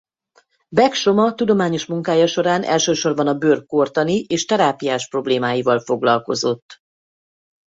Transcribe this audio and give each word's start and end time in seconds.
Beck 0.69 0.93
Soma 0.93 1.33
tudományos 1.33 1.85
munkája 1.85 2.27
során 2.27 2.63
elsősorban 2.63 3.27
a 3.27 3.33
bőr 3.37 3.65
kórtani 3.65 4.19
és 4.19 4.45
terápiás 4.45 5.07
problémáival 5.07 5.79
foglalkozott. 5.79 6.79